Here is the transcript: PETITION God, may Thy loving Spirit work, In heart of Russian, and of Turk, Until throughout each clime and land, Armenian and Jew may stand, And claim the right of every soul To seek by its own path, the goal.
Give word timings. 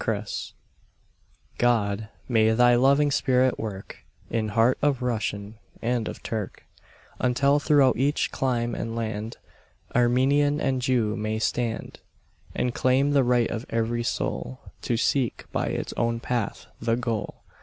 PETITION 0.03 0.55
God, 1.59 2.09
may 2.27 2.49
Thy 2.53 2.73
loving 2.73 3.11
Spirit 3.11 3.59
work, 3.59 4.03
In 4.31 4.47
heart 4.47 4.79
of 4.81 5.03
Russian, 5.03 5.59
and 5.79 6.07
of 6.07 6.23
Turk, 6.23 6.65
Until 7.19 7.59
throughout 7.59 7.97
each 7.97 8.31
clime 8.31 8.73
and 8.73 8.95
land, 8.95 9.37
Armenian 9.95 10.59
and 10.59 10.81
Jew 10.81 11.15
may 11.15 11.37
stand, 11.37 11.99
And 12.55 12.73
claim 12.73 13.11
the 13.11 13.23
right 13.23 13.51
of 13.51 13.67
every 13.69 14.01
soul 14.01 14.59
To 14.81 14.97
seek 14.97 15.45
by 15.51 15.67
its 15.67 15.93
own 15.93 16.19
path, 16.19 16.65
the 16.81 16.95
goal. 16.95 17.43